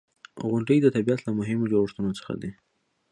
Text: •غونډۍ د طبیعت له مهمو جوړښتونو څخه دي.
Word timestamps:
•غونډۍ 0.49 0.77
د 0.81 0.87
طبیعت 0.95 1.19
له 1.23 1.31
مهمو 1.39 1.69
جوړښتونو 1.71 2.11
څخه 2.19 2.33
دي. 2.41 2.51